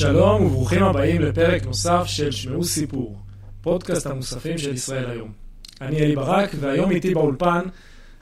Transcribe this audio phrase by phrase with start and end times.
[0.00, 3.18] שלום וברוכים הבאים לפרק נוסף של שמעו סיפור,
[3.60, 5.32] פודקאסט המוספים של ישראל היום.
[5.80, 7.60] אני אלי ברק, והיום איתי באולפן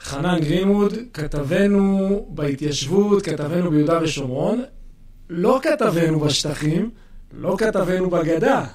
[0.01, 4.63] חנן גרינווד, כתבנו בהתיישבות, כתבנו ביהודה ושומרון,
[5.29, 6.89] לא כתבנו בשטחים,
[7.33, 8.65] לא כתבנו בגדה.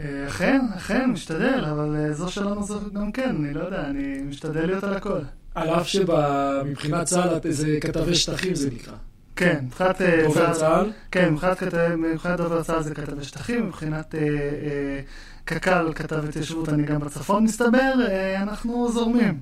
[0.00, 4.22] אה, אכן, אכן, משתדל, אבל אה, זו שלנו זו גם כן, אני לא יודע, אני
[4.22, 5.20] משתדל להיות על הכל.
[5.54, 8.94] על אף שמבחינת צה"ל זה כתבי שטחים זה נקרא.
[9.38, 10.02] כן, מבחינת...
[10.02, 10.90] אה, דובר צה"ל?
[11.10, 11.34] כן,
[11.98, 14.14] מבחינת דובר צה"ל זה כתבי שטחים, מבחינת
[15.44, 17.92] קק"ל כתב התיישבות, אני גם בצפון מסתבר,
[18.36, 19.40] אנחנו זורמים.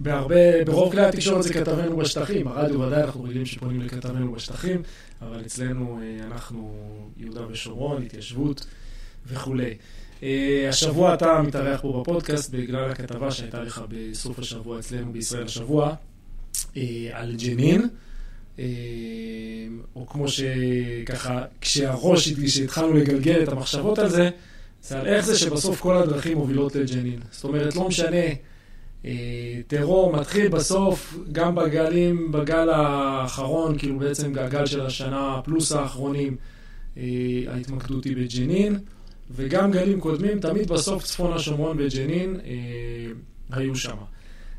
[0.00, 4.82] בהרבה, ברוב כלי התקשורת זה כתבנו בשטחים, הרדיו ודאי אנחנו רגילים שפונים לכתבנו בשטחים,
[5.22, 6.74] אבל אצלנו אנחנו
[7.16, 8.66] יהודה ושומרון, התיישבות.
[9.26, 9.74] וכולי.
[10.68, 15.94] השבוע אתה מתארח פה בפודקאסט בגלל הכתבה שהייתה לך בסוף השבוע אצלנו בישראל השבוע
[17.12, 17.88] על ג'נין.
[18.56, 18.60] Uh,
[19.96, 24.30] או כמו שככה, כשהראש, כשהתחלנו לגלגל את המחשבות על זה,
[24.82, 27.20] זה על איך זה שבסוף כל הדרכים מובילות לג'נין.
[27.30, 28.26] זאת אומרת, לא משנה,
[29.02, 29.06] uh,
[29.66, 36.36] טרור מתחיל בסוף, גם בגלים, בגל האחרון, כאילו בעצם הגל של השנה פלוס האחרונים,
[36.94, 36.98] uh,
[37.48, 38.78] ההתמקדות היא בג'נין.
[39.30, 42.50] וגם גלים קודמים, תמיד בסוף צפון השומרון וג'נין אה,
[43.50, 43.96] היו שם.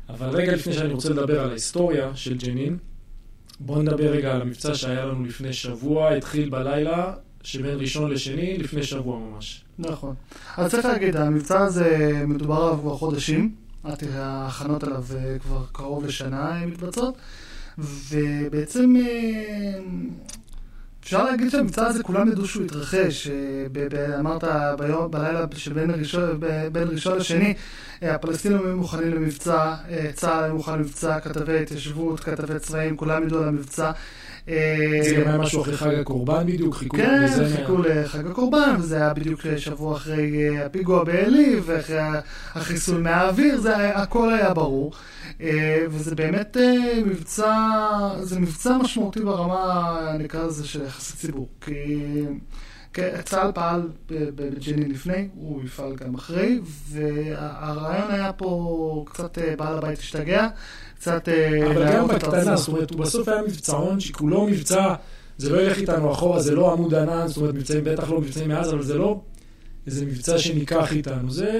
[0.08, 2.78] אבל רגע לפני שאני רוצה לדבר על ההיסטוריה של ג'נין,
[3.60, 8.82] בואו נדבר רגע על המבצע שהיה לנו לפני שבוע, התחיל בלילה שבין ראשון לשני, לפני
[8.82, 9.64] שבוע ממש.
[9.78, 10.14] נכון.
[10.56, 13.54] אז צריך להגיד, המבצע הזה מדובר עליו כבר חודשים,
[14.14, 17.14] ההכנות עליו אה, כבר קרוב לשנה מתבצעות,
[17.78, 19.78] ובעצם אה,
[21.04, 23.28] אפשר להגיד שהמבצע הזה, כולם ידעו שהוא התרחש.
[23.28, 24.44] אה, אמרת
[25.10, 26.40] בלילה של בין ראשון,
[26.74, 27.54] ראשון לשני,
[28.02, 33.22] אה, הפלסטינים היו מוכנים למבצע, אה, צה"ל היה מוכן למבצע, כתבי התיישבות, כתבי צבאים, כולם
[33.22, 33.90] ידעו על המבצע.
[34.46, 37.26] זה גם היה משהו אחרי חג הקורבן בדיוק, חיכו כן,
[37.56, 41.98] חיכו לחג הקורבן, וזה היה בדיוק שבוע אחרי הפיגוע בעלי, ואחרי
[42.54, 44.92] החיסול מהאוויר, זה הכל היה ברור.
[45.40, 47.54] אה, וזה באמת אה, מבצע,
[48.20, 51.48] זה מבצע משמעותי ברמה, נקרא לזה, של יחסי ציבור.
[51.60, 51.98] כי
[53.24, 59.98] צה"ל פעל בג'נין לפני, הוא יפעל גם אחרי, והרעיון היה פה קצת אה, בעל הבית
[59.98, 60.48] השתגע,
[61.02, 61.28] קצת...
[61.70, 64.94] אבל גם בקטנה, זאת אומרת, הוא בסוף היה מבצעון שכולו מבצע,
[65.38, 68.48] זה לא ילך איתנו אחורה, זה לא עמוד ענן, זאת אומרת, מבצעים, בטח לא מבצעים
[68.48, 69.20] מאז, אבל זה לא
[69.86, 71.30] איזה מבצע שניקח איתנו.
[71.30, 71.50] זה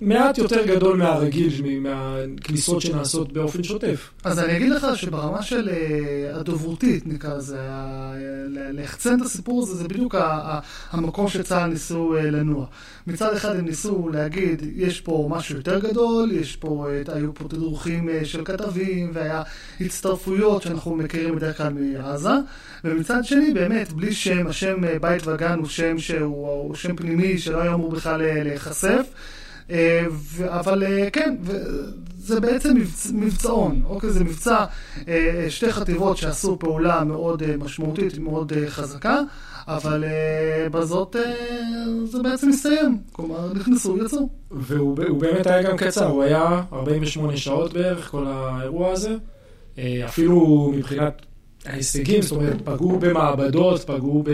[0.00, 4.10] מעט יותר גדול מהרגיל, מהכניסות שנעשות באופן שוטף.
[4.24, 7.58] אז אני אגיד לך שברמה של uh, הדוברותית, נקרא לזה,
[8.48, 10.14] ליחצן את הסיפור הזה, זה בדיוק
[10.90, 12.66] המקום שצה"ל ניסו uh, לנוע.
[13.06, 17.44] מצד אחד הם ניסו להגיד, יש פה משהו יותר גדול, יש פה, uh, היו פה
[17.48, 19.42] תדרוכים של כתבים, והיה
[19.80, 22.34] הצטרפויות שאנחנו מכירים בדרך כלל מעזה,
[22.84, 27.74] ומצד שני, באמת, בלי שם, השם בית וגן הוא שם שהוא שם פנימי, שלא היה
[27.74, 29.06] אמור בכלל להיחשף.
[29.70, 30.06] אה,
[30.46, 31.36] אבל אה, כן,
[32.18, 32.74] זה בעצם
[33.14, 34.10] מבצעון, אוקיי?
[34.10, 34.64] זה מבצע,
[35.08, 39.20] אה, שתי חטיבות שעשו פעולה מאוד משמעותית, מאוד חזקה,
[39.68, 40.04] אבל
[40.70, 41.16] בזאת
[42.04, 42.98] זה בעצם הסתיים.
[43.12, 44.28] כלומר, נכנסו, יצאו.
[44.50, 49.16] והוא באמת היה גם קצר, הוא היה 48 שעות בערך, כל האירוע הזה.
[50.04, 51.26] אפילו מבחינת
[51.66, 54.24] ההישגים, זאת אומרת, פגעו במעבדות, פגעו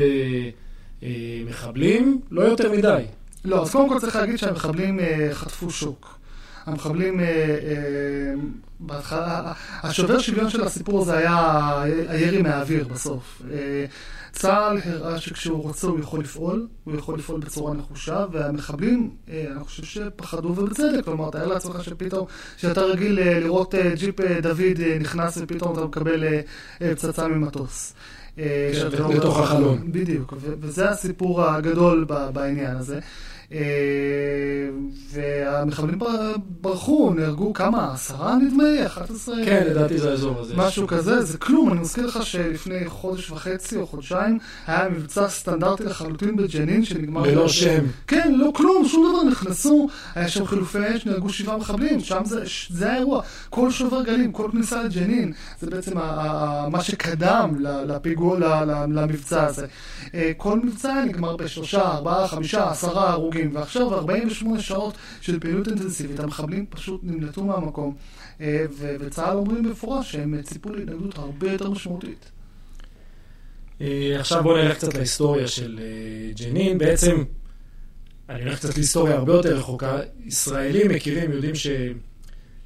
[1.06, 3.05] במחבלים, לא יותר מדי.
[3.44, 6.19] לא, אז קודם כל צריך להגיד שהמחבלים אה, חטפו שוק.
[6.67, 8.34] המחבלים, אה, אה,
[8.81, 9.53] בהתחלה,
[9.83, 13.43] השובר שוויון של הסיפור הזה היה הירי מהאוויר בסוף.
[14.33, 19.84] צה"ל הראה שכשהוא רוצה הוא יכול לפעול, הוא יכול לפעול בצורה נחושה, והמחבלים, אני חושב
[19.84, 26.25] שפחדו ובצדק, כלומר, תאר לעצמך שפתאום, שאתה רגיל לראות ג'יפ דוד נכנס ופתאום אתה מקבל
[26.78, 27.95] פצצה ממטוס.
[29.15, 29.93] לתוך החלון.
[29.93, 33.01] בדיוק, וזה הסיפור הגדול בעניין הזה.
[33.53, 33.59] אה,
[35.12, 35.99] והמחבלים
[36.61, 37.93] ברחו, נהרגו כמה?
[37.95, 38.87] עשרה נדמה לי?
[38.87, 39.34] 11?
[39.45, 40.55] כן, לדעתי זה האזור הזה.
[40.57, 41.73] משהו כזה, זה כלום.
[41.73, 47.22] אני מזכיר לך שלפני חודש וחצי או חודשיים היה מבצע סטנדרטי לחלוטין בג'נין שנגמר...
[47.22, 47.84] ללא שם.
[48.07, 49.31] כן, לא כלום, שום דבר.
[49.31, 53.22] נכנסו, היה שם חילופי אש, נהרגו שבעה מחבלים, שם זה, זה האירוע.
[53.51, 55.97] כל שובר גלים, כל כניסה לג'נין, זה בעצם
[56.71, 58.39] מה שקדם לפיגוע,
[58.89, 59.66] למבצע הזה.
[60.15, 63.35] אה, כל מבצע נגמר בשלושה, ארבעה, חמישה, עשרה הרוגים.
[63.36, 67.94] הרוגים, ועכשיו 48 שעות של פעילות אינטנסיבית, המחבלים פשוט נמלטו מהמקום,
[68.41, 72.30] אה, וצה"ל אומרים במפורש שהם ציפו להתנגדות הרבה יותר משמעותית.
[73.80, 76.78] אה, עכשיו בואו נלך קצת להיסטוריה של אה, ג'נין.
[76.78, 77.24] בעצם,
[78.28, 79.98] אני הולך קצת להיסטוריה הרבה יותר רחוקה.
[80.24, 81.54] ישראלים מכירים, יודעים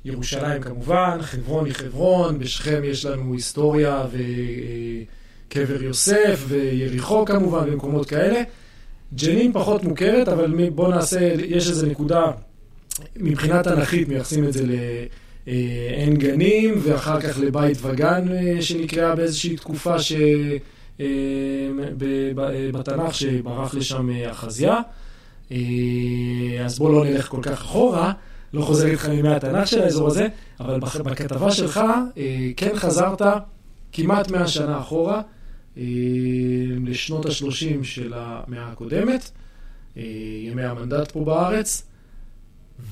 [0.05, 4.06] שירושלים כמובן, חברון היא חברון, בשכם יש לנו היסטוריה
[5.49, 8.43] קבר יוסף ויריחו כמובן ומקומות כאלה.
[9.15, 12.23] ג'נין פחות מוכרת, אבל בואו נעשה, יש איזו נקודה,
[13.17, 14.65] מבחינה תנכית מייחסים את זה
[15.47, 18.27] לעין גנים, ואחר כך לבית וגן
[18.61, 20.12] שנקראה באיזושהי תקופה ש...
[22.73, 24.81] בתנ"ך שברח לשם אחזיה.
[26.65, 28.13] אז בואו לא נלך כל כך אחורה,
[28.55, 30.29] לא חוזר איתך מימי התנ"ך של האזור הזה,
[30.61, 31.81] אבל בכתבה שלך
[32.56, 33.23] כן חזרת
[33.93, 35.21] כמעט 100 שנה אחורה,
[36.81, 39.31] לשנות ה-30 של המאה הקודמת,
[39.97, 41.87] ימי המנדט פה בארץ,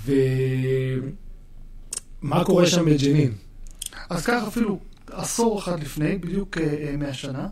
[0.04, 1.14] ומה
[2.44, 3.32] קורה שם בג'נין?
[4.10, 6.58] אז כך אפילו עשור אחד לפני, בדיוק
[6.98, 7.48] 100 שנה.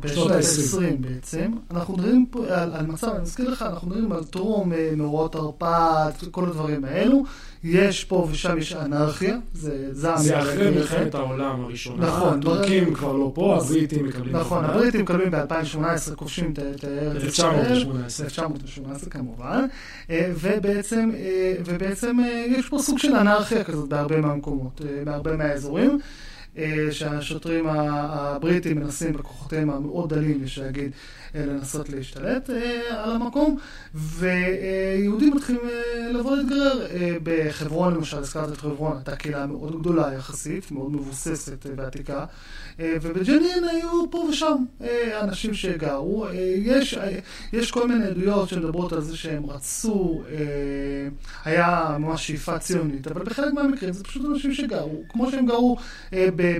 [0.00, 1.52] בשנות ה-20 בעצם.
[1.70, 6.24] אנחנו מדברים פה על, על מצב, אני מזכיר לך, אנחנו מדברים על טרום, מאורעות תרפ"ט,
[6.30, 7.22] כל הדברים האלו.
[7.64, 10.18] יש פה ושם יש אנרכיה, זה זעם.
[10.18, 12.06] זה אחרי מלחמת העולם הראשונה.
[12.06, 12.38] נכון.
[12.38, 14.36] הטורקים כבר לא פה, הבריטים מקבלים...
[14.36, 17.54] נכון, הבריטים מקבלים ב-2018, כובשים את ארץ ישראל.
[17.54, 18.26] 1918.
[18.26, 19.64] 1918 כמובן.
[20.10, 21.10] ובעצם,
[21.64, 22.16] ובעצם
[22.46, 25.98] יש פה סוג של אנרכיה כזאת בהרבה מהמקומות, בהרבה מהאזורים.
[26.90, 30.90] שהשוטרים הבריטים מנסים בכוחותיהם המאוד דלים, יש להגיד,
[31.34, 32.50] לנסות להשתלט
[32.90, 33.58] על המקום,
[33.94, 35.60] ויהודים מתחילים
[36.14, 36.86] לבוא להתגרר.
[37.22, 42.24] בחברון למשל, הזכרת את חברון, הייתה קהילה מאוד גדולה יחסית, מאוד מבוססת ועתיקה,
[42.80, 44.64] ובג'נין היו פה ושם
[45.20, 46.26] אנשים שגרו.
[46.56, 46.98] יש,
[47.52, 50.22] יש כל מיני עדויות שמדברות על זה שהם רצו,
[51.44, 55.76] היה ממש שאיפה ציונית, אבל בחלק מהמקרים זה פשוט אנשים שגרו, כמו שהם גרו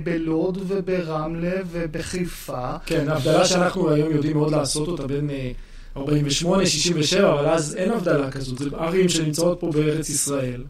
[0.03, 2.77] בלוד וברמלה ובחיפה.
[2.85, 5.29] כן, הבדלה שאנחנו היום יודעים מאוד לעשות אותה בין
[5.97, 8.57] 48, 67, אבל אז אין הבדלה כזאת.
[8.57, 10.63] זה ערים שנמצאות פה בארץ ישראל,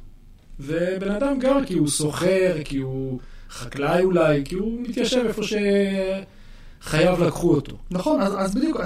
[0.60, 3.20] ובן אדם גר כי הוא סוחר, כי הוא
[3.50, 5.42] חקלאי אולי, כי הוא מתיישב איפה
[6.82, 7.78] שחייו לקחו אותו.
[7.92, 8.82] נכון, אז, אז בדיוק,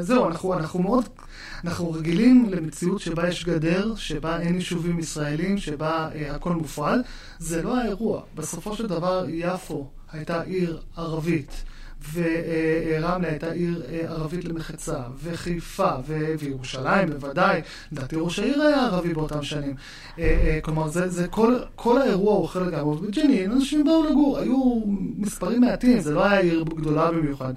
[0.00, 1.04] זהו, אנחנו, אנחנו מאוד,
[1.64, 7.00] אנחנו רגילים למציאות שבה יש גדר, שבה אין יישובים ישראלים, שבה אה, הכל מופרד.
[7.38, 8.22] זה לא האירוע.
[8.34, 11.64] בסופו של דבר, יפו הייתה עיר ערבית.
[12.12, 15.90] ורמלה הייתה עיר ערבית למחצה, וחיפה,
[16.38, 17.60] וירושלים בוודאי,
[17.92, 19.74] לדעתי ראש העיר היה ערבי באותם שנים.
[20.62, 22.94] כלומר, זה, זה כל, כל האירוע הוא חלק גמור.
[22.94, 24.80] בג'נין אנשים באו לגור, היו
[25.18, 27.52] מספרים מעטים, זה לא היה עיר גדולה במיוחד.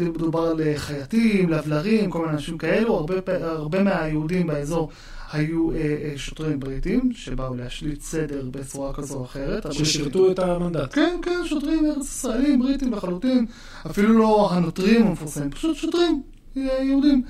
[0.00, 4.90] מדובר על חייטים, לבלרים, כל מיני אנשים כאלו, הרבה, הרבה מהיהודים באזור.
[5.32, 9.72] היו אה, שוטרים בריטים שבאו להשליט סדר בצורה כזו או אחרת.
[9.72, 10.94] ששירתו את המנדט.
[10.94, 13.46] כן, כן, שוטרים ארץ ישראלים, בריטים לחלוטין,
[13.86, 16.22] אפילו לא הנוטרים המפורסמים, פשוט שוטרים
[16.56, 17.22] יהודים.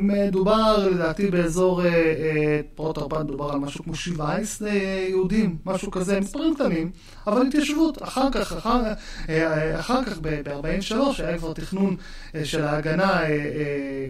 [0.00, 1.82] מדובר לדעתי באזור
[2.74, 4.70] פרוט תרפ"ט, מדובר על משהו כמו 17
[5.08, 6.90] יהודים, משהו כזה, מספרים קטנים,
[7.26, 8.02] אבל התיישבות.
[8.02, 8.82] אחר כך, אחר,
[9.80, 11.96] אחר כך ב-43 היה כבר תכנון
[12.44, 13.20] של ההגנה,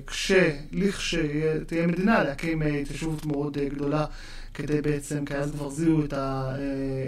[0.06, 4.04] כשלכשתהיה מדינה, להקים התיישבות מאוד גדולה.
[4.62, 6.54] כדי בעצם, כי אז כבר זיהו את, ה,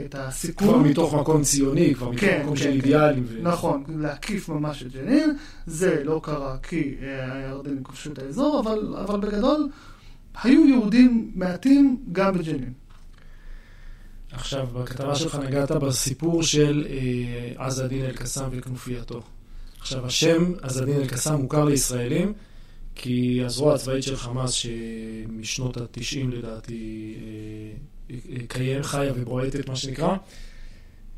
[0.05, 0.69] את הסיכון.
[0.69, 2.77] כבר מתוך מקום ציוני, כבר מתוך כן, מקום כן, של כן.
[2.77, 3.25] אידיאלים.
[3.29, 3.43] ו...
[3.43, 5.37] נכון, להקיף ממש את ג'נין.
[5.67, 9.69] זה לא קרה כי הירדנים כבשו את האזור, אבל, אבל בגדול
[10.43, 12.73] היו יהודים מעטים גם בג'נין.
[14.33, 19.23] עכשיו, בכתבה שלך נגעת בסיפור של אה, עז א-דין אל-קסאם וכנופייתו.
[19.81, 22.33] עכשיו, השם עז א-דין אל-קסאם מוכר לישראלים,
[22.95, 27.15] כי הזרוע הצבאית של חמאס, שמשנות ה-90 לדעתי
[28.49, 30.17] קיים, חיה ובועטת, מה שנקרא,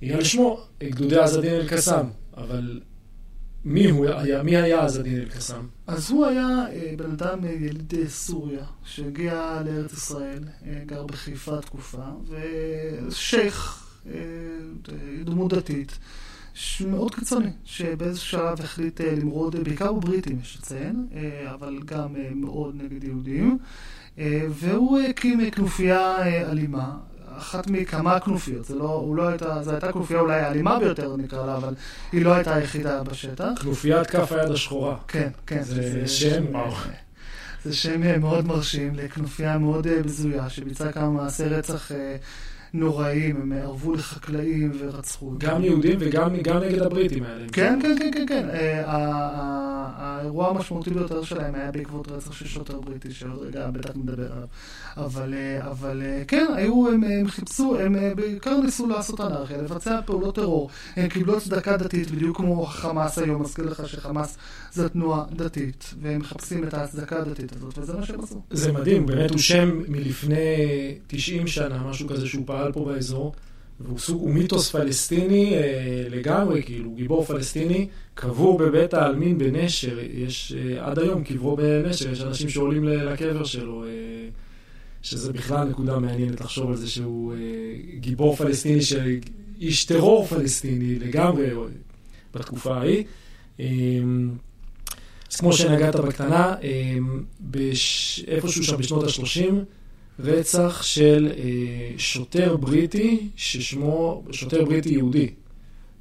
[0.01, 2.07] היא על שמו, גדודי עז א-דין אל-קסאם.
[2.37, 2.81] אבל
[3.65, 5.67] מי הוא היה, מי היה עז א-דין אל-קסאם?
[5.87, 6.49] אז הוא היה
[6.97, 10.45] בן אדם יליד סוריה, שהגיע לארץ ישראל,
[10.87, 12.05] גר בחיפה תקופה,
[13.09, 13.81] ושייח,
[15.25, 15.99] דמות דתית.
[16.87, 21.07] מאוד קיצוני, שבאיזשהו שלב החליט למרוד, בעיקר בבריטים יש לציין,
[21.55, 23.59] אבל גם מאוד נגד יהודים,
[24.49, 26.17] והוא הקים כנופיה
[26.51, 26.97] אלימה,
[27.37, 31.47] אחת מכמה כנופיות, זה לא, הוא לא הייתה, זו הייתה כנופיה אולי האלימה ביותר נקרא
[31.47, 31.75] לה, אבל
[32.13, 33.51] היא לא הייתה היחידה בשטח.
[33.63, 34.97] כנופיית כף היד השחורה.
[35.09, 35.63] כן, כן.
[35.63, 36.45] זה, זה שם.
[37.65, 41.91] זה שם מאוד מרשים לכנופיה מאוד בזויה, שביצעה כמה מעשי רצח
[42.75, 45.33] נוראים, הם ערבו לחקלאים ורצחו.
[45.39, 47.47] גם יהודים וגם נגד הבריטים האלה.
[47.53, 48.49] כן, כן, כן, כן, כן.
[49.97, 54.49] האירוע המשמעותי ביותר שלהם היה בעקבות רצח של שוטר בריטי, שרגע בטח נדבר עליו.
[54.97, 60.71] אבל, אבל כן, היו, הם, הם חיפשו, הם בעיקר ניסו לעשות אנרכיה, לבצע פעולות טרור.
[60.97, 64.37] הם קיבלו צדקה דתית, בדיוק כמו חמאס היום, מזכיר לך שחמאס
[64.73, 68.43] זו תנועה דתית, והם מחפשים את ההצדקה הדתית הזאת, וזה מה שהם עשו.
[68.51, 70.37] זה מדהים, באמת הוא שם מלפני
[71.07, 73.33] 90 שנה, משהו כזה שהוא פעל פה באזור,
[73.81, 80.55] והוא סוג, הוא מיתוס פלסטיני אה, לגמרי, כאילו, גיבור פלסטיני, קבור בבית העלמין בנשר, יש
[80.57, 83.89] אה, עד היום קברו בנשר, יש אנשים שעולים לקבר שלו, אה,
[85.03, 87.39] שזה בכלל נקודה מעניינת לחשוב על זה שהוא אה,
[87.99, 89.17] גיבור פלסטיני, של
[89.61, 91.57] איש טרור פלסטיני לגמרי אה,
[92.35, 93.05] בתקופה ההיא.
[93.61, 93.67] אה,
[95.33, 96.97] אז כמו שנגעת בקטנה, אה,
[97.41, 98.25] בש...
[98.29, 99.55] איפשהו שם בשנות ה-30,
[100.19, 105.31] רצח של אה, שוטר בריטי ששמו, שוטר בריטי יהודי,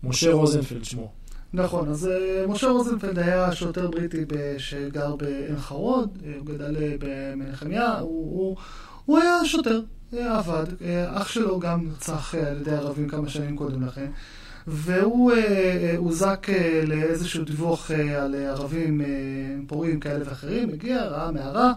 [0.04, 1.12] משה רוזנפלד שמו.
[1.54, 4.26] נכון, אז אה, משה רוזנפלד היה שוטר בריטי
[4.58, 8.58] שגר בעין חרוד, אה, הוא גדל אה, במנחמיה, הוא, הוא,
[9.06, 10.66] הוא היה שוטר, היה עבד,
[11.08, 14.08] אח שלו גם נרצח על ידי ערבים כמה שנים קודם לכן,
[14.68, 15.32] והוא
[15.98, 16.48] הוזק
[16.88, 19.02] לאיזשהו דיווח על ערבים
[19.68, 21.74] פורעים כאלה ואחרים, הגיע, ראה מערה,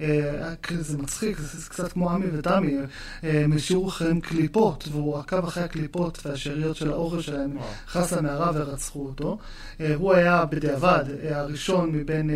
[0.00, 2.76] אה, כזה מצחיק, זה קצת כמו עמי ותמי,
[3.22, 9.06] הם השאירו אחריהם קליפות, והוא עקב אחרי הקליפות והשאריות של האוכל שלהם נכנס למערה ורצחו
[9.06, 9.38] אותו.
[9.80, 12.30] אה, הוא היה בדיעבד אה, הראשון מבין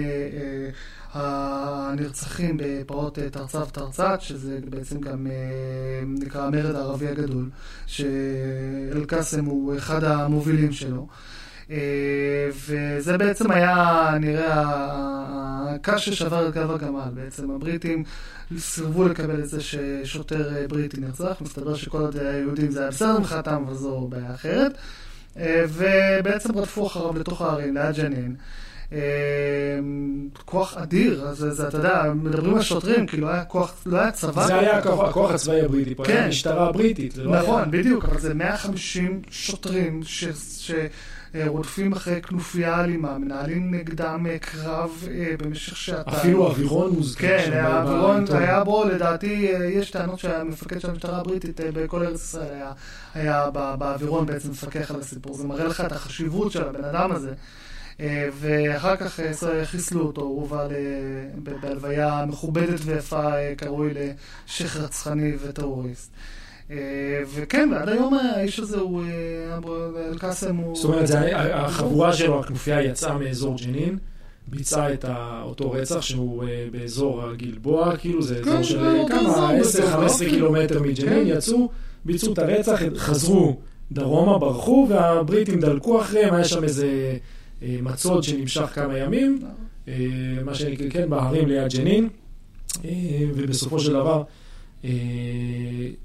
[1.13, 5.27] הנרצחים בפרעות תרצ"ב תרצ"ט, שזה בעצם גם
[6.07, 7.51] נקרא המרד הערבי הגדול,
[7.87, 11.07] שאל-קאסם הוא אחד המובילים שלו.
[11.71, 11.77] אה,
[12.67, 14.65] וזה בעצם היה, נראה,
[15.75, 17.11] הקש ששבר את גב הגמל.
[17.15, 18.05] בעצם הבריטים
[18.59, 23.19] סירבו לקבל את זה ששוטר אה, בריטי נרצח, מסתבר שכל עוד היהודים זה היה בסדר
[23.19, 24.73] מבחינתם, אבל זו בעיה אחרת.
[25.37, 28.37] אה, ובעצם רדפו אחריו לתוך הערים, ליד ג'נין.
[30.45, 34.47] כוח אדיר, אז זה, אתה יודע, מדברים על שוטרים, כאילו היה כוח, לא היה צבא.
[34.47, 36.13] זה היה הכוח, הצבאי הבריטי, פה כן.
[36.13, 37.17] היה המשטרה הבריטית.
[37.17, 37.71] לא נכון.
[37.71, 40.25] בדיוק, אבל זה 150 שוטרים ש...
[41.35, 46.17] אה, רודפים אחרי כנופיה אלימה, מנהלים נגדם אה, קרב אה, במשך שעתיים.
[46.17, 47.39] אפילו אווירון מוזכר.
[47.39, 48.37] כן, שם האווירון בעיתון.
[48.37, 52.73] היה בו, לדעתי, יש טענות שהמפקד של המשטרה הבריטית בכל ארץ ישראל היה,
[53.15, 55.35] היה באווירון בעצם מפקח על הסיפור.
[55.35, 57.33] זה מראה לך את החשיבות של הבן אדם הזה.
[58.41, 59.21] ואחר כך
[59.65, 60.69] חיסלו אותו, הוא הובא
[61.63, 66.11] בהלוויה מכובדת ויפה, קרוי לשייח רצחני וטרוריסט.
[66.71, 66.77] אה,
[67.35, 69.77] וכן, ועד היום האיש הזה הוא, אה, אבו
[70.11, 70.77] אל-קאסם הוא...
[70.77, 71.09] זאת אומרת,
[71.53, 73.99] החבורה שלו, הכנופיה יצאה מאזור ג'נין,
[74.49, 75.05] ביצעה את
[75.43, 80.19] אותו רצח שהוא אה, באזור הגלבוע, כאילו זה אזור כן, של אזור, כמה, באזור, 10-15
[80.19, 80.31] כן.
[80.31, 81.25] קילומטר מג'נין, כן.
[81.27, 81.69] יצאו,
[82.05, 83.57] ביצעו את הרצח, חזרו
[83.93, 87.17] דרומה, ברחו, והבריטים דלקו אחריהם, היה שם איזה
[87.63, 89.39] מצוד שנמשך כמה ימים,
[90.45, 92.09] מה שנקרא, כן, בהרים ליד ג'נין,
[93.35, 94.23] ובסופו של דבר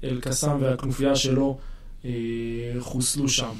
[0.04, 1.58] אל-קסאם והכנופיה שלו
[2.04, 2.10] אה,
[2.78, 3.54] חוסלו שם.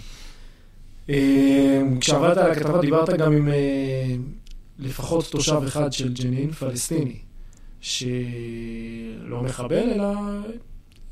[1.10, 4.14] אה, כשעבדת על הכתבה דיברת גם עם אה,
[4.78, 7.18] לפחות תושב אחד של ג'נין, פלסטיני,
[7.80, 10.12] שלא מחבל, אלא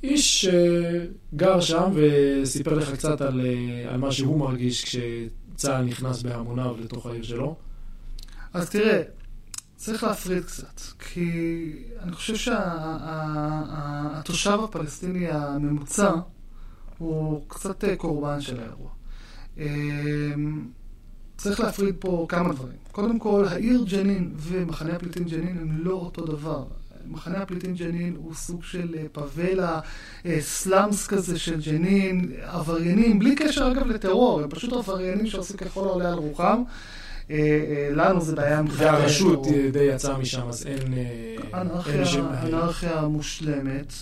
[0.02, 6.76] איש שגר שם וסיפר לך קצת על, אה, על מה שהוא מרגיש כשצה"ל נכנס בהמוניו
[6.80, 7.56] לתוך העיר שלו.
[8.52, 9.02] אז תראה,
[9.76, 16.12] צריך להפריד קצת, כי אני חושב שהתושב הפלסטיני הממוצע
[16.98, 18.90] הוא קצת אה, קורבן של האירוע.
[19.58, 20.68] אמ,
[21.36, 22.76] צריך להפריד פה כמה דברים.
[22.92, 26.64] קודם כל, העיר ג'נין ומחנה הפליטים ג'נין הם לא אותו דבר.
[27.06, 29.80] מחנה הפליטים ג'נין הוא סוג של אה, פאבלה,
[30.26, 35.88] אה, סלאמס כזה של ג'נין, עבריינים, בלי קשר אגב לטרור, הם פשוט עבריינים שעושים ככל
[35.88, 36.62] העולה על רוחם.
[37.30, 40.94] אה, אה, לנו זה בעיה מבחינת והרשות די יצאה משם, אז אין...
[40.94, 41.60] אה,
[42.42, 43.92] אנרכיה, מושלמת,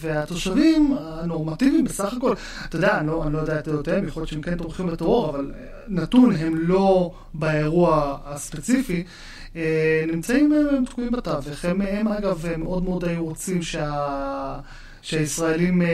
[0.00, 2.34] והתושבים הנורמטיביים בסך הכל,
[2.68, 5.30] אתה יודע, אני לא, אני לא יודע את דעותיהם, יכול להיות שהם כן תומכים בטרור,
[5.30, 5.52] אבל
[5.88, 9.04] נתון, הם לא באירוע הספציפי,
[10.12, 11.64] נמצאים, הם תקועים בתווך.
[11.64, 14.58] הם, הם אגב מאוד מאוד היו רוצים שה...
[15.04, 15.86] שהישראלים אה,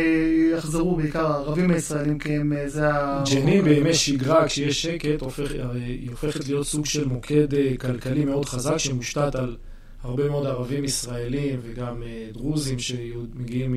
[0.56, 3.24] יחזרו, בעיקר הערבים הישראלים, כי הם, אה, זה ה...
[3.34, 8.24] ג'נין בימי שגרה, כשיש שקט, הופך, הרי היא הופכת להיות סוג של מוקד אה, כלכלי
[8.24, 9.56] מאוד חזק שמושתת על
[10.02, 13.76] הרבה מאוד ערבים ישראלים וגם אה, דרוזים שמגיעים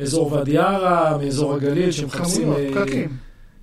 [0.00, 3.08] מאזור ואדי ערה, מאזור הגליל, שמחפשים אה, פקקים.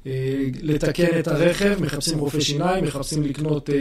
[0.08, 3.76] אה, לתקן את הרכב, מחפשים רופא שיניים, מחפשים לקנות אה,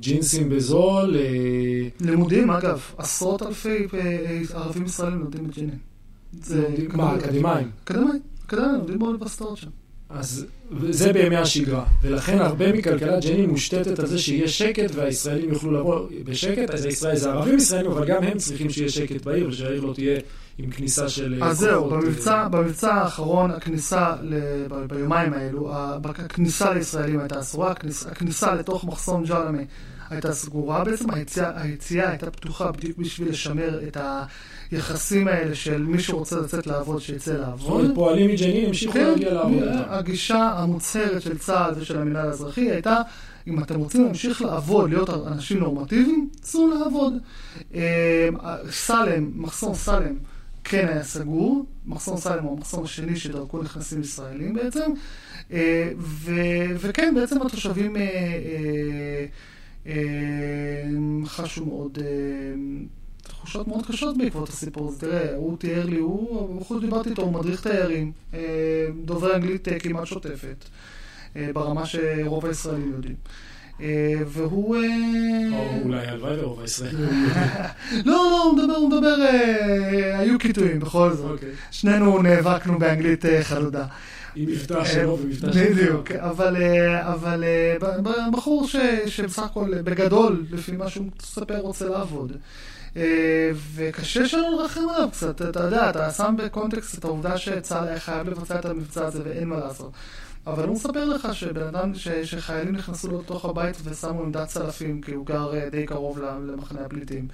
[0.00, 1.16] ג'ינסים בזול.
[1.16, 5.95] אה, לימודים, אגב, עשרות אלפי אה, אה, ערבים ישראלים לומדים בג'נין.
[6.32, 7.16] זה מה.
[7.16, 7.70] אקדמאים?
[7.84, 9.68] אקדמאים, אקדמאים, לומדים באוניברסיטאות שם.
[10.10, 10.46] אז
[10.90, 16.06] זה בימי השגרה, ולכן הרבה מכלכלת ג'נין מושתתת על זה שיהיה שקט והישראלים יוכלו לבוא
[16.24, 19.92] בשקט, אז הישראל זה ערבים ישראלים, אבל גם הם צריכים שיהיה שקט בעיר ושהעיר לא
[19.94, 20.20] תהיה
[20.58, 21.38] עם כניסה של...
[21.42, 25.70] אה, אז זהו, במבצע, במבצע האחרון, הכניסה, ל- ב- ביומיים האלו,
[26.04, 29.58] הכניסה לישראלים הייתה אסורה, הכניסה, הכניסה לתוך מחסום ג'למה
[30.10, 33.96] הייתה סגורה בעצם, היציאה, היציאה הייתה פתוחה בדיוק בשביל לשמר את
[34.70, 37.90] היחסים האלה של מי שרוצה לצאת לעבוד, שיצא לעבוד.
[37.94, 39.62] פועלים מג'נין המשיכו כן, להגיע לעבוד.
[39.88, 43.00] הגישה המוצהרת של צה"ל ושל המינהל האזרחי הייתה,
[43.46, 47.14] אם אתם רוצים להמשיך לעבוד, להיות אנשים נורמטיביים, צאו לעבוד.
[47.74, 48.28] אה,
[48.70, 50.14] סלם, מחסום סלם,
[50.64, 51.66] כן היה סגור.
[51.86, 54.92] מחסום סלם הוא המחסום השני שדרכו נכנסים ישראלים בעצם.
[55.52, 59.26] אה, ו- וכן, בעצם התושבים אה, אה,
[61.26, 61.98] חשו מאוד...
[62.00, 62.06] אה,
[63.28, 64.98] תחושות מאוד קשות בעקבות הסיפור הזה.
[65.00, 68.40] תראה, הוא תיאר לי, הוא, בחור דיברתי איתו, הוא מדריך תיירים, אה,
[69.04, 70.64] דובר אנגלית אה, כמעט שוטפת,
[71.36, 73.14] אה, ברמה שרוב הישראלים יודעים.
[73.80, 74.76] אה, והוא...
[74.76, 74.80] אה,
[75.52, 76.98] או אולי הלוואי ורוב הישראלים.
[78.04, 81.30] לא, לא, הוא מדבר, הוא מדבר, אה, היו קיטויים בכל זאת.
[81.30, 81.48] אוקיי.
[81.70, 83.86] שנינו נאבקנו באנגלית אה, חלודה.
[84.36, 85.74] עם מבטא שלו ומבטא שלו.
[85.74, 88.76] בדיוק, אבל, אה, אבל אה, בחור ש,
[89.06, 92.32] שבסך הכל, אה, בגדול, לפי מה שהוא מספר, רוצה לעבוד.
[92.96, 98.00] אה, וקשה שלא לרחם עליו קצת, אתה יודע, אתה שם בקונטקסט את העובדה שצה"ל היה
[98.00, 99.92] חייב לבצע את המבצע הזה ואין מה לעשות.
[100.46, 105.14] אבל הוא מספר לך שבן אדם, ש, שחיילים נכנסו לתוך הבית ושמו עמדת צלפים, כי
[105.14, 107.28] הוא גר אה, די קרוב למחנה הפליטים.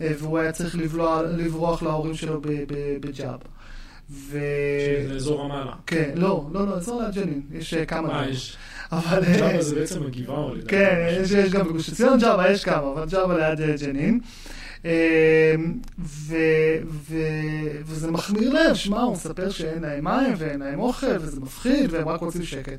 [0.00, 2.40] אה, והוא היה צריך לבלוע, לברוח להורים שלו
[3.00, 3.38] בג'אב.
[4.10, 4.38] ו...
[5.04, 5.72] שזה אזור רמאללה.
[5.86, 8.20] כן, לא, לא, לא, אזור ליד ג'נין, יש אה, כמה.
[8.20, 8.28] אה.
[8.28, 8.56] יש.
[8.92, 9.24] אבל...
[9.24, 10.68] אה, ג'אבה זה בעצם הגבעה לדעתי.
[10.68, 14.20] כן, יש, יש גם בגוש עציון ג'אבה, יש כמה, אבל ג'אבה ליד אה, ג'נין.
[14.84, 15.54] אה,
[15.98, 16.36] ו,
[16.86, 17.16] ו,
[17.84, 22.08] וזה מחמיר לב, שמע, הוא מספר שאין להם מים ואין להם אוכל, וזה מפחיד, והם
[22.08, 22.78] רק רוצים שקט.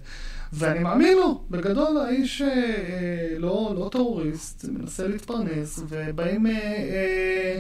[0.53, 6.47] ואני מאמין לו, בגדול האיש אה, אה, לא, לא טרוריסט, מנסה להתפרנס, ובאים...
[6.47, 6.59] אה, אה,
[7.55, 7.59] אה,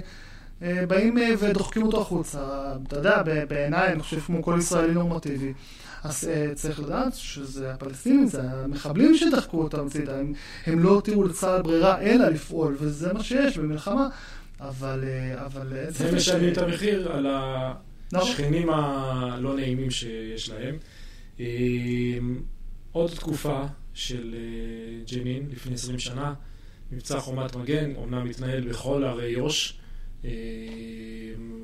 [0.61, 2.73] באים אה, ודוחקים אותו החוצה.
[2.87, 5.53] אתה יודע, בעיניי, אני חושב כמו כל ישראלי נורמטיבי.
[6.03, 10.33] אז אה, צריך לדעת שזה הפלסטינים, זה המחבלים שדחקו אותם הצידה, הם,
[10.65, 14.09] הם לא הותירו לצה"ל ברירה אלא לפעול, וזה מה שיש במלחמה.
[14.59, 15.73] אבל, אה, אבל...
[15.99, 17.27] הם ש- משלמים את המחיר על
[18.13, 18.29] נכון.
[18.29, 20.75] השכנים הלא נעימים שיש להם.
[21.39, 21.45] אה,
[22.91, 23.63] עוד תקופה
[23.93, 26.33] של אה, ג'נין, לפני 20 שנה,
[26.91, 29.80] מבצע חומת מגן, אומנם מתנהל בכל ערי יו"ש, אה,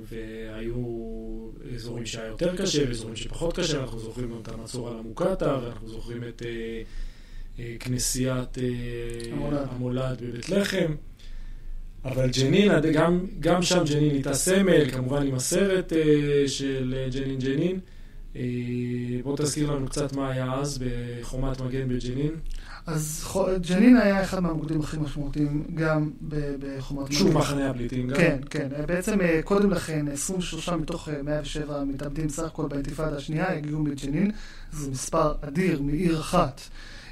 [0.09, 1.07] והיו
[1.75, 5.87] אזורים שהיה יותר קשה ואזורים שפחות קשה, אנחנו זוכרים גם את המצור על המוקטעה, ואנחנו
[5.87, 6.81] זוכרים את אה,
[7.59, 10.21] אה, כנסיית אה, המולד.
[10.21, 10.95] בבית לחם.
[12.05, 15.93] אבל ג'נין, גם, גם שם ג'נין הייתה סמל, כמובן עם הסרט
[16.47, 17.79] של ג'נין ג'נין.
[19.23, 22.31] בוא תזכיר לנו קצת מה היה אז בחומת מגן בג'נין.
[22.87, 23.27] אז
[23.69, 26.11] ג'נין היה אחד מהמוקדים הכי משמעותיים גם
[26.59, 27.37] בחומת שוב.
[27.37, 28.15] מחנה הפליטים גם.
[28.15, 28.67] כן, כן.
[28.85, 34.31] בעצם אה, קודם לכן, 23 מתוך אה, 107 מתאבדים סך הכל באינתיפאדה השנייה הגיעו מג'נין.
[34.71, 37.06] זה מספר אדיר מעיר אחת אה,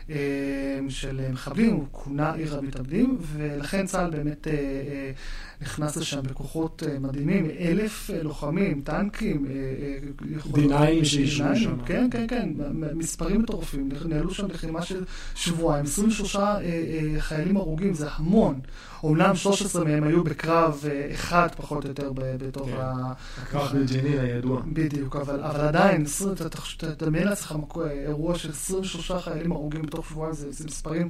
[0.89, 5.11] של אה, מחבלים, הוא כונה עיר המתאבדים, ולכן צה"ל באמת אה, אה,
[5.61, 9.45] נכנס לשם בכוחות מדהימים, אלף לוחמים, טנקים,
[10.53, 11.77] D9 שישבו D9, שם.
[11.85, 12.49] כן, כן, כן,
[12.95, 13.89] מספרים מטורפים.
[14.05, 15.03] ניהלו שם לחימה של
[15.35, 18.59] שבועיים, 23 אה, אה, חיילים הרוגים, זה המון.
[19.05, 22.75] אומנם 13 מהם היו בקרב אה, אחד פחות או יותר ב- בתוך כן.
[22.79, 23.13] ה...
[23.41, 24.61] הקרב בג'נין הידוע.
[24.65, 26.49] בדיוק, אבל, אבל עדיין, 20, אתה
[26.97, 27.55] תדמיין לעצמך
[27.89, 31.09] אירוע של 23 חיילים הרוגים בתוך שבועיים, זה, זה מספרים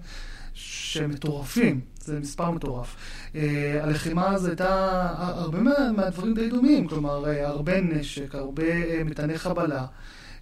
[0.54, 2.96] שהם מטורפים, זה מספר מטורף.
[3.36, 9.38] אה, הלחימה הזו הייתה, הרבה מה, מהדברים די דומים, כלומר, אה, הרבה נשק, הרבה מטעני
[9.38, 9.86] חבלה.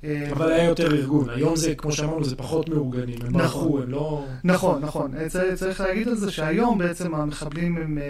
[0.03, 1.29] אה, אבל היה יותר ארגון.
[1.29, 3.19] היום זה, כמו שאמרנו, זה פחות מאורגנים.
[3.21, 3.41] הם נכון.
[3.41, 4.25] ברחו, הם לא...
[4.43, 5.11] נכון, נכון.
[5.17, 8.03] אה, צריך, להגיד על זה שהיום בעצם המחבלים הם אה,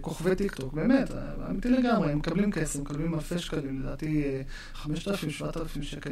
[0.00, 1.10] כוכבי טיקטוק, באמת,
[1.50, 4.40] אמיתי לגמרי, הם מקבלים כסף, מקבלים אלפי שקלים, לדעתי אה,
[4.74, 6.10] 5,000, 7,000 שקל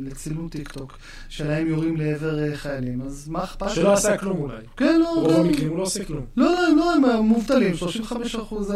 [0.00, 3.70] לצילום טיקטוק, שלהם יורים לעבר חיילים, אז מה אכפת?
[3.70, 4.62] שלא עשה כלום אולי.
[4.76, 6.24] כן, לא, ברוב לא, המקרים הוא לא עושה כלום.
[6.36, 8.72] לא, לא, הם לא, מובטלים, 35 אחוז,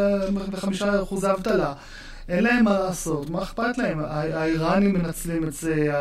[0.54, 1.74] 5 אחוז האבטלה.
[2.30, 4.00] אין להם מה לעשות, מה אכפת להם?
[4.04, 5.92] האיראנים מנצלים את זה,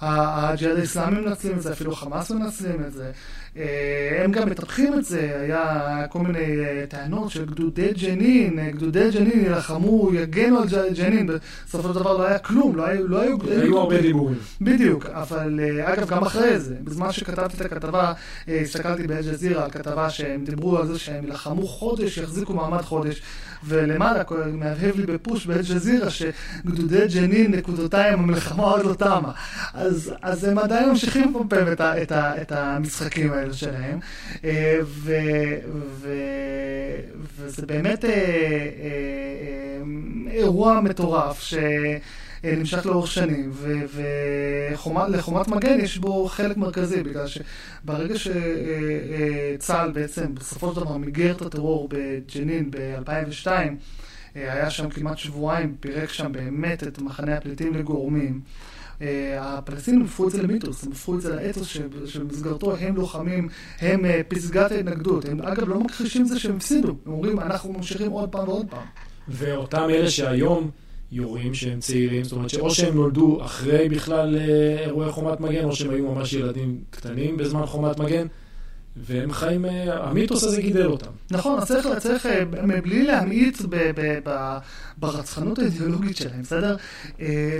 [0.00, 3.10] הג'יהאד האסלאמי מנצלים את זה, אפילו חמאס מנצלים את זה.
[3.56, 8.70] אה, הם גם מטפחים את זה, היה כל מיני אה, טענות של גדודי ג'נין, אה,
[8.70, 11.30] גדודי ג'נין יילחמו, יגנו על ג'נין,
[11.66, 13.08] בסופו של דבר לא היה כלום, לא היו...
[13.08, 14.38] לא היו, היו הרבה דיבורים.
[14.60, 18.12] בדיוק, אבל אגב, גם אחרי זה, בזמן שכתבתי את הכתבה,
[18.48, 23.22] הסתכלתי באל-ג'זירה על כתבה שהם דיברו על זה שהם יילחמו חודש, יחזיקו מעמד חודש,
[23.64, 29.32] ולמעלה מהבהב לי בפוש באל-ג'זירה שגדודי ג'נין, נקודותיים, המלחמה עוד לא תמה.
[29.74, 33.98] אז, אז הם עדיין ממשיכים לפמפם את, את, את המשחקים האלה שלהם,
[34.44, 35.12] אה, ו,
[36.00, 36.08] ו,
[37.36, 39.82] וזה באמת אה, אה,
[40.30, 41.54] אירוע מטורף, ש...
[42.44, 43.52] אה, נמשך לאורך שנים,
[43.94, 51.42] ולחומת מגן יש בו חלק מרכזי, בגלל שברגע שצה"ל בעצם בסופו של דבר מיגר את
[51.42, 53.46] הטרור בג'נין ב-2002,
[54.34, 58.40] היה שם כמעט שבועיים, פירק שם באמת את מחנה הפליטים לגורמים.
[59.38, 61.68] הפלסטינים הפכו את זה למיתוס, הם הפכו את זה לאתוס
[62.06, 63.48] שבמסגרתו הם לוחמים,
[63.80, 65.24] הם פסגת ההתנגדות.
[65.24, 68.86] הם אגב לא מכחישים זה שהם הפסידו, הם אומרים אנחנו ממשיכים עוד פעם ועוד פעם.
[69.28, 70.70] ואותם אלה שהיום
[71.12, 74.36] יורים שהם צעירים, זאת אומרת שאו שהם נולדו אחרי בכלל
[74.86, 78.26] אירועי חומת מגן, או שהם היו ממש ילדים קטנים בזמן חומת מגן.
[79.06, 81.10] והם חיים, המיתוס הזה גידל אותם.
[81.30, 82.26] נכון, אז צריך, צריך
[82.82, 83.58] בלי להמעיט
[84.98, 86.76] ברצחנות האידיאולוגית שלהם, בסדר?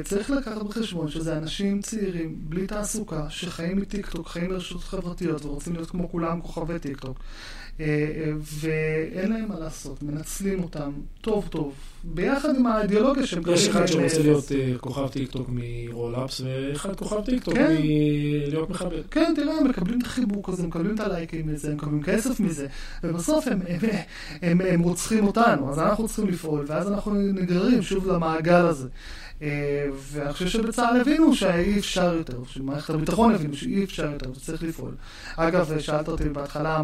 [0.05, 5.90] צריך לקחת בחשבון שזה אנשים צעירים, בלי תעסוקה, שחיים מטיקטוק, חיים ברשתות חברתיות ורוצים להיות
[5.90, 7.18] כמו כולם כוכבי טיקטוק.
[8.42, 11.74] ואין להם מה לעשות, מנצלים אותם טוב טוב,
[12.05, 14.44] ביחד עם האידיאולוגיה שהם יש אחד שרוצה להיות
[14.81, 19.03] כוכב טיקטוק מ roll-ups, ואחד כוכב טיקטוק מלהיות מחבל.
[19.11, 21.00] כן, תראה, הם מקבלים את החיבוק הזה, מקבלים את
[21.33, 22.66] הלייקים מזה, הם מקבלים כסף מזה,
[23.05, 23.47] ובסוף
[24.43, 28.88] הם רוצחים אותנו, אז אנחנו צריכים לפעול, ואז אנחנו נגררים שוב למעגל הזה.
[30.12, 34.95] ואני חושב שבצה"ל הבינו שאי אפשר יותר, שמערכת הביטחון הבינו שאי אפשר יותר, וצריך לפעול.
[35.37, 36.83] אגב, שאלת אותי בהתחלה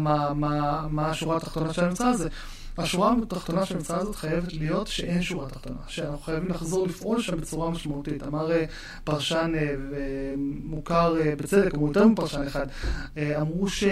[0.89, 2.29] מה השורה התחתונה של המבצע הזה.
[2.77, 7.37] השורה התחתונה של המבצע הזאת חייבת להיות שאין שורה תחתונה, שאנחנו חייבים לחזור לפעול שם
[7.37, 8.23] בצורה משמעותית.
[8.23, 8.51] אמר
[9.03, 9.53] פרשן
[10.63, 12.67] מוכר בצדק, אמרו יותר מפרשן אחד,
[13.17, 13.83] אמרו ש...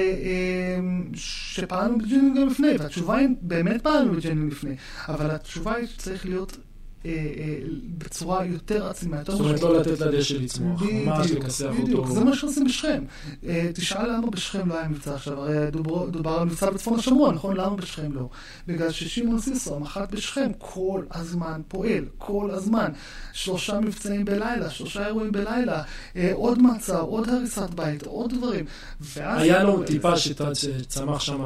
[1.14, 4.76] שפעלנו בג'נין גם לפני, והתשובה היא, באמת פעלנו בג'נין לפני,
[5.08, 6.58] אבל התשובה היא שצריך להיות
[7.98, 9.32] בצורה יותר עצימה, יותר.
[9.32, 11.84] זאת אומרת, לא לתת לדשא לצמוח, ממש לכסח אותו.
[11.84, 13.04] בדיוק, זה מה שעושים בשכם.
[13.74, 15.72] תשאל למה בשכם לא היה מבצע עכשיו, הרי
[16.12, 17.58] דובר על מבצע בצפון השומרון, נכון?
[17.58, 18.30] למה בשכם לא?
[18.68, 22.92] בגלל ששמעון סיסו, המח"ט בשכם, כל הזמן פועל, כל הזמן.
[23.34, 25.84] שלושה מבצעים בלילה, שלושה אירועים בלילה,
[26.34, 28.66] עוד מעצר, עוד הריסת בית, עוד דברים.
[29.16, 31.44] היה לו טיפה שצמח שם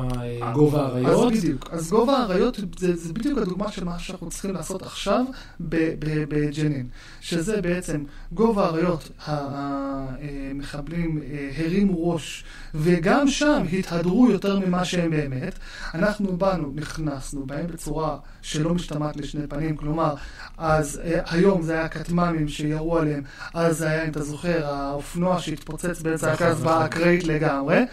[0.53, 1.33] גובה האריות.
[1.33, 5.25] אז בדיוק, אז גובה האריות זה בדיוק הדוגמה של מה שאנחנו צריכים לעשות עכשיו.
[5.59, 6.87] בג'נין,
[7.21, 11.21] שזה בעצם גובה האריות, המחבלים
[11.57, 12.43] הרימו ראש,
[12.75, 15.59] וגם שם התהדרו יותר ממה שהם באמת.
[15.93, 20.15] אנחנו באנו, נכנסנו בהם בצורה שלא משתמעת לשני פנים, כלומר,
[20.57, 26.01] אז היום זה היה כטמ"מים שירו עליהם, אז זה היה, אם אתה זוכר, האופנוע שהתפוצץ
[26.01, 27.83] באמצע הקסבה אקראית לגמרי.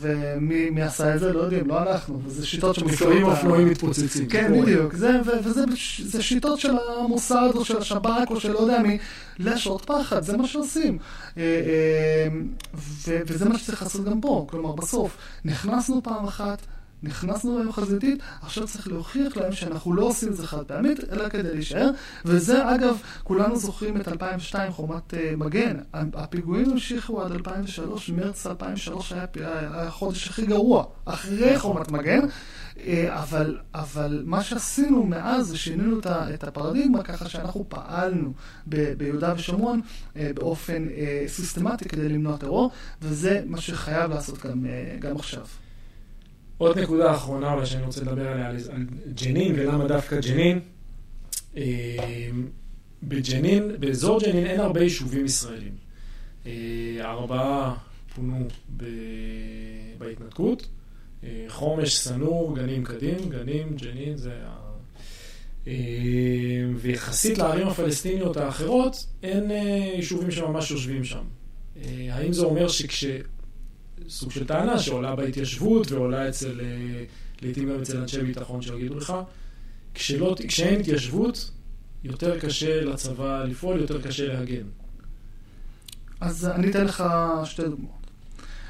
[0.00, 1.32] ומי עשה את זה?
[1.32, 2.20] לא יודעים, לא אנחנו.
[2.24, 4.28] וזה שיטות לפעמים אופנועים מתפוצצים.
[4.28, 4.94] כן, בדיוק.
[5.44, 8.98] וזה שיטות של המוסד או של השב"כ או של לא יודע מי,
[9.38, 10.98] להשעות פחד, זה מה שעושים.
[13.04, 14.46] וזה מה שצריך לעשות גם פה.
[14.50, 16.58] כלומר, בסוף, נכנסנו פעם אחת,
[17.06, 21.28] נכנסנו להם חזיתית, עכשיו צריך להוכיח להם שאנחנו לא עושים את זה חד פעמית, אלא
[21.28, 21.90] כדי להישאר.
[22.24, 25.76] וזה, אגב, כולנו זוכרים את 2002, חומת uh, מגן.
[25.92, 32.20] הפיגועים המשיכו עד 2003, מרץ 2003 היה, היה החודש הכי גרוע, אחרי חומת מגן.
[32.20, 35.98] Uh, אבל, אבל מה שעשינו מאז זה שינינו
[36.34, 38.32] את הפרדיגמה ככה שאנחנו פעלנו
[38.66, 39.80] ב, ביהודה ושומרון
[40.14, 40.86] uh, באופן
[41.26, 42.70] סיסטמטי כדי למנוע טרור,
[43.02, 44.66] וזה מה שחייב לעשות גם,
[45.00, 45.46] גם עכשיו.
[46.58, 48.56] עוד נקודה אחרונה אולי שאני רוצה לדבר עליה, על
[49.14, 50.60] ג'נין ולמה דווקא ג'נין.
[53.02, 55.74] בג'נין, באזור ג'נין אין הרבה יישובים ישראלים.
[57.00, 57.74] ארבעה
[58.14, 58.48] פונו
[59.98, 60.68] בהתנתקות.
[61.48, 64.66] חומש, סנור, גנים קדים, גנים, ג'נין, זה ה...
[66.76, 69.50] ויחסית לערים הפלסטיניות האחרות, אין
[69.96, 71.24] יישובים שממש יושבים שם.
[72.10, 73.04] האם זה אומר שכש...
[74.08, 76.60] סוג של טענה שעולה בהתיישבות ועולה אצל,
[77.42, 79.12] לעתים גם אצל אנשי ביטחון שיגידו לך,
[79.94, 81.50] כשלא, כשאין התיישבות,
[82.04, 84.66] יותר קשה לצבא לפעול, יותר קשה להגן.
[86.20, 87.04] אז אני אתן לך
[87.44, 87.96] שתי דוגמאות.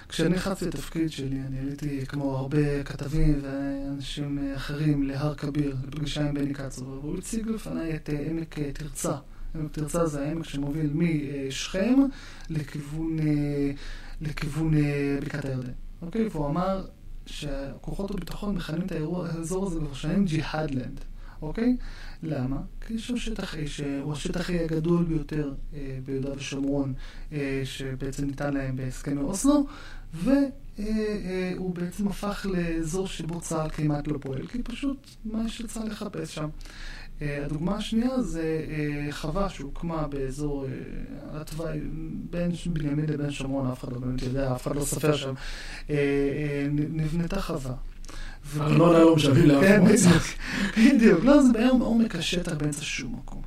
[0.08, 6.34] כשאני נכנסתי לתפקיד שלי, אני הייתי כמו הרבה כתבים ואנשים אחרים להר כביר, לפגישה עם
[6.34, 9.16] בני קצר, והוא הציג לפניי את עמק תרצה.
[9.54, 11.98] עמק תרצה זה העמק שמוביל משכם
[12.50, 13.18] לכיוון...
[14.20, 14.74] לכיוון
[15.22, 15.72] בקעת הירדן.
[16.02, 16.28] אוקיי?
[16.28, 16.84] והוא אמר
[17.26, 21.00] שכוחות הביטחון מכנים את האזור הזה כבר שנים ג'יהאדלנד.
[21.42, 21.76] אוקיי?
[22.22, 22.56] למה?
[22.80, 26.94] כי יש שם שטח A שהוא השטח הגדול ביותר אה, ביהודה ושומרון
[27.32, 29.66] אה, שבעצם ניתן להם בהסכמי אוסלו
[30.14, 35.86] והוא אה, בעצם הפך לאזור שבו צה"ל כמעט לא פועל כי פשוט מה יש לצה"ל
[35.86, 36.48] לחפש שם.
[37.20, 38.64] הדוגמה השנייה זה
[39.10, 40.66] חווה שהוקמה באזור
[41.32, 41.80] התוואי
[42.30, 45.34] בין בנימין לבין שומרון, אף אחד לא באמת יודע, אף אחד לא סופר שם.
[46.70, 47.74] נבנתה חווה.
[48.60, 50.10] ארנונה לא משלמים לאף כן, מועצה.
[50.78, 51.24] בדיוק.
[51.24, 53.42] לא, זה בערך עומק השטח באמצע שום מקום.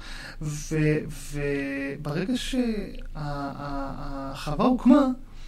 [1.33, 2.33] וברגע
[3.15, 5.07] שהחווה הוקמה,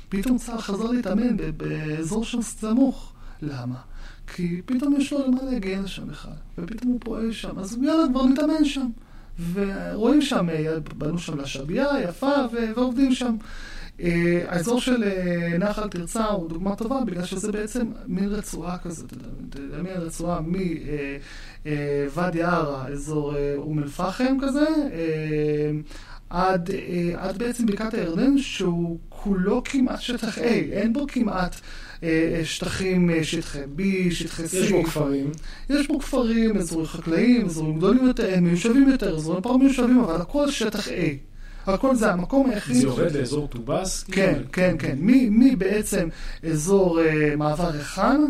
[0.10, 3.14] פתאום צה"ל חזר להתאמן באזור שם סמוך.
[3.42, 3.76] למה?
[4.36, 8.26] כי פתאום יש לו למה להגן שם בכלל, ופתאום הוא פועל שם, אז יאללה, כבר
[8.26, 8.88] נתאמן שם.
[9.54, 12.32] ורואים שם, אה, בנו שם לשבייה יפה,
[12.76, 13.36] ועובדים שם.
[14.02, 19.14] אה, האזור של אה, נחל תרצה הוא דוגמה טובה, בגלל שזה בעצם מין רצועה כזאת,
[19.84, 20.40] מין רצועה
[21.66, 24.66] מוואדי ערה, אזור אום אל-פחם כזה,
[26.32, 30.42] עד, אה, עד בעצם בקעת הירדן, שהוא כולו כמעט שטח A,
[30.72, 31.56] אין בו כמעט
[32.04, 34.56] אה, שטחים, אה, שטחי B, שטחי C.
[34.58, 35.32] יש בו כפרים.
[35.70, 40.52] יש בו כפרים, אזורים חקלאיים, אזורים גדולים יותר, מיושבים יותר, אזורים פחות מיושבים, אבל הכל
[40.52, 40.92] שטח A.
[41.68, 42.76] הכל זה המקום היחיד.
[42.76, 44.04] זה יורד לאזור טובאס?
[44.04, 44.40] כן?
[44.52, 44.96] כן, כן.
[45.00, 46.08] מ- מבעצם
[46.52, 48.22] אזור אה, מעבר ריחן,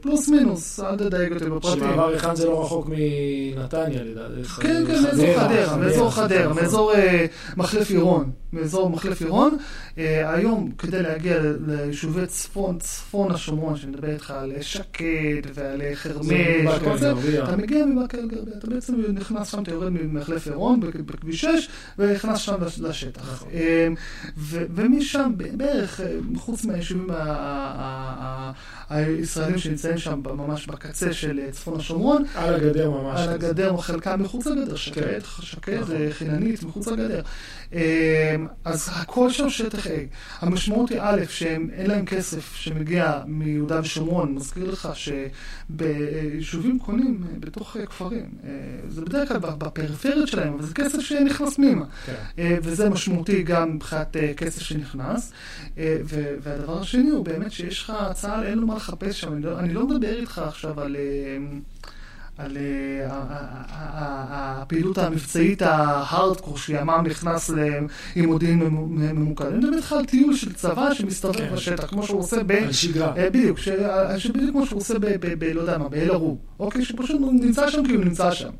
[0.00, 1.80] פלוס מינוס, אל תדייק אותי בפרטים.
[1.80, 4.42] שמעבר ריחן זה לא רחוק מנתניה לדעתי.
[4.44, 6.54] כן, כן, מאזור חדרה, מאזור חדרה.
[6.54, 7.26] מאזור אה,
[7.56, 9.56] מחלף עירון, מאזור מחלף עירון.
[9.98, 15.04] אה, היום, כדי להגיע ליישובי צפון, צפון השומרון, שאני מדבר איתך על שקד
[15.54, 16.26] ועל אה, חרמש
[16.76, 17.12] וכל זה.
[17.44, 21.68] אתה מגיע מבאקה אל-גרבייה, אתה בעצם נכנס שם, אתה יורד ממחלף עירון בכ- בכביש 6,
[21.98, 23.22] ונכנס שם לש- לשטח.
[23.22, 23.48] נכון.
[23.54, 23.88] אה,
[24.74, 28.52] ומשם, בערך, אה, חוץ מהיישובים ה-
[29.58, 33.20] ה- ה- ה- הישראלים שנמצאים שם ממש בקצה של אה, צפון השומרון, על הגדר ממש.
[33.20, 33.28] על.
[33.28, 35.20] הגדר, או חלקם מחוץ לגדר, שקד.
[35.40, 35.96] שקד, נכון.
[35.96, 37.22] אה, חיננית, מחוץ לגדר.
[37.72, 39.90] אה, אז הכל שם שטח A.
[40.40, 44.34] המשמעות היא א', שאין להם כסף שמגיע מיהודה ושומרון.
[44.34, 44.88] מזכיר לך
[45.70, 48.28] שביישובים קונים אה, בתוך כפרים.
[48.88, 51.84] זה בדרך כלל בפריפריות שלהם, אבל זה כסף שנכנס פנימה.
[52.06, 52.14] כן.
[52.62, 55.32] וזה משמעותי גם מבחינת כסף שנכנס.
[56.42, 59.40] והדבר השני הוא באמת שיש לך, צה"ל אין לו מה לחפש שם.
[59.48, 60.96] אני לא, אני לא מדבר איתך עכשיו על...
[60.96, 61.36] אה,
[62.38, 63.06] על אה,
[64.62, 67.50] הפעילות המבצעית ההארדקור שימ"מ נכנס
[68.16, 69.44] עם מודיעין ממ- ממוקד.
[69.46, 71.54] אני מדבר איתך על טיול של צבא שמסתובב כן.
[71.54, 72.50] בשטח, כמו שהוא עושה ב...
[72.52, 73.12] על שגרה.
[73.16, 73.68] אה, בדיוק, ש-
[74.18, 75.44] שבדיוק כמו שהוא עושה ב...
[75.54, 76.38] לא יודע מה, באל-ערוב.
[76.60, 76.84] אוקיי?
[76.84, 78.50] שפשוט נמצא שם כי הוא נמצא שם.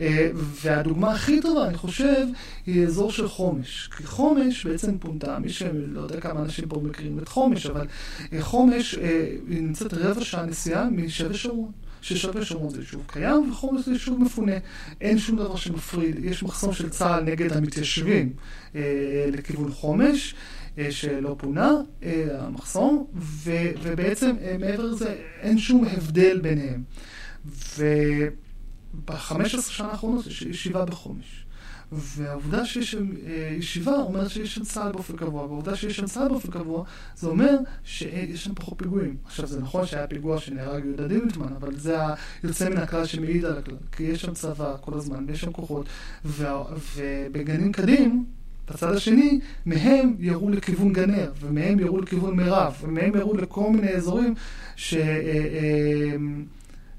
[0.00, 2.26] אה, והדוגמה הכי טובה, אני חושב,
[2.66, 3.90] היא אזור של חומש.
[3.96, 7.86] כי חומש בעצם פונתה, מי שלא יודע כמה אנשים פה מכירים את חומש, אבל
[8.32, 11.72] אה, חומש אה, היא נמצאת רבע שעה נסיעה משבי שומרון.
[12.02, 14.52] ששבי שומרון זה יישוב קיים, וחומש זה יישוב מפונה.
[15.00, 16.24] אין שום דבר שמפריד.
[16.24, 18.32] יש מחסום של צה"ל נגד המתיישבים
[18.74, 18.80] אה,
[19.32, 20.34] לכיוון חומש.
[20.78, 23.50] אה, שלא פונה, אה, המחסום, ו,
[23.82, 26.82] ובעצם אה, מעבר לזה אין שום הבדל ביניהם.
[28.96, 31.46] וב-15 שנה האחרונות יש ישיבה בחומש.
[31.92, 36.28] והעובדה שיש שם אה, ישיבה אומרת שיש שם צה"ל באופן קבוע, והעובדה שיש שם צה"ל
[36.28, 36.84] באופן קבוע,
[37.16, 39.16] זה אומר שיש שם פחות פיגועים.
[39.24, 41.96] עכשיו, זה נכון שהיה פיגוע שנהרג יהודה דימנטמן, אבל זה
[42.42, 43.76] היוצא מן הכלל שמעיד על הכלל.
[43.92, 45.86] כי יש שם צבא כל הזמן, ויש שם כוחות,
[46.24, 46.64] וה-
[46.96, 48.24] ובגנים קדים,
[48.70, 54.34] בצד השני, מהם ירו לכיוון גנר, ומהם ירו לכיוון מירב, ומהם ירו לכל מיני אזורים
[54.76, 54.94] ש...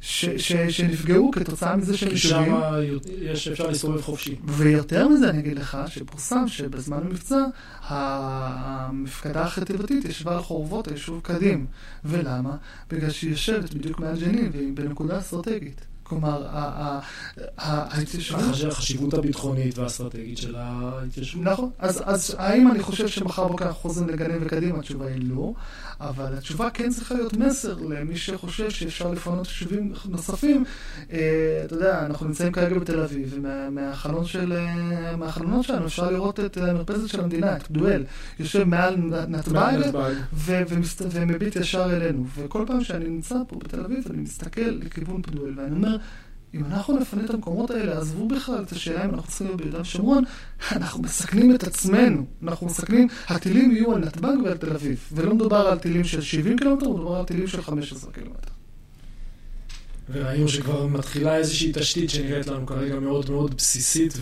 [0.08, 2.56] אה, ש, ש, שנפגעו כתוצאה מזה שהם כי יישובים.
[3.36, 4.36] שם אפשר להסתובב חופשי.
[4.46, 7.44] ויותר מזה אני אגיד לך, שפורסם שבזמן המבצע,
[7.82, 11.66] המפקדה החטיבתית ישבה על חורבות היישוב קדים.
[12.06, 12.58] ולמה?
[12.90, 15.82] בגלל שהיא יושבת בדיוק מעל ג'נין, והיא בנקודה אסטרטגית.
[16.08, 16.48] כלומר,
[17.58, 21.44] החשיבות הביטחונית והאסטרטגית של ההתיישבות.
[21.44, 21.70] נכון.
[21.80, 24.80] אז, האם אני חושב שמחר בוקר אנחנו חוזרים לגנים וקדימה?
[24.80, 25.54] התשובה היא לא.
[26.00, 30.64] אבל התשובה כן צריכה להיות מסר למי שחושב שאפשר לפנות יישובים נוספים.
[31.12, 31.18] אה,
[31.66, 36.58] אתה יודע, אנחנו נמצאים כרגע בתל אביב, ומהחלון של, אה, מהחלונות שלנו אפשר לראות את
[36.58, 38.04] המרפסת של המדינה, את דואל.
[38.40, 38.96] יושב מעל
[39.28, 40.12] נתב"ג נתב"ג.
[40.34, 42.26] ו- ומסת- ומביט ישר אלינו.
[42.36, 45.97] וכל פעם שאני נמצא פה בתל אביב, אני מסתכל לכיוון פדואל, ואני אומר,
[46.60, 49.82] אם אנחנו נפנה את המקומות האלה, עזבו בכלל את השאלה אם אנחנו צריכים להיות ביהודה
[49.82, 50.24] ושומרון,
[50.72, 52.26] אנחנו מסכנים את עצמנו.
[52.44, 55.10] אנחנו מסכנים, הטילים יהיו על נתב"ג ועל תל אביב.
[55.12, 58.52] ולא מדובר על טילים של 70 קילומטר, מדובר על טילים של 15 קילומטר.
[60.10, 64.14] וראינו שכבר מתחילה איזושהי תשתית שנראית לנו כרגע מאוד מאוד בסיסית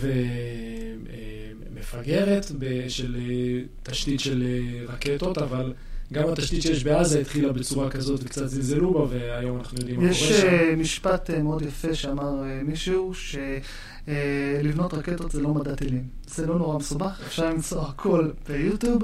[1.70, 2.52] ומפגרת,
[2.88, 5.72] של אה, תשתית של אה, רקטות, אבל
[6.12, 10.22] גם התשתית שיש בעזה התחילה בצורה כזאת וקצת זלזלו בה, והיום אנחנו יודעים מה יש
[10.22, 10.46] קורה שם.
[10.46, 16.04] אה, משפט אה, מאוד יפה שאמר אה, מישהו, שלבנות רקטות זה לא מדע טילים.
[16.26, 19.02] זה לא נורא מסובך, אפשר למצוא הכל ביוטיוב,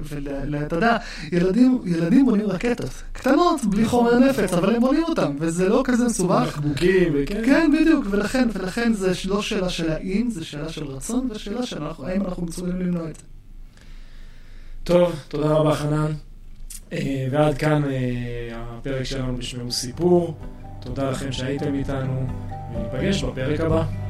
[0.00, 0.96] ואתה יודע,
[1.32, 2.90] ילדים, ילדים בונים רקטות.
[3.12, 6.46] קטנות, בלי חומר נפץ, אבל הם בונים אותם, וזה לא כזה מסובך.
[6.48, 7.42] מחבוקים, וכן.
[7.44, 11.82] כן, בדיוק, ולכן, ולכן זה לא שאלה של האם, זה שאלה של רצון, ושאלה של
[11.82, 13.35] האם אנחנו מסוגלים למנוע את זה.
[14.86, 16.12] טוב, תודה רבה חנן.
[16.92, 20.34] אה, ועד כאן אה, הפרק שלנו בשמעו סיפור.
[20.80, 22.26] תודה לכם שהייתם איתנו,
[22.74, 24.05] וניפגש בפרק הבא.